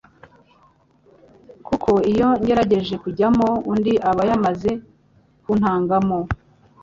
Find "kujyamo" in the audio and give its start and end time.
3.03-3.47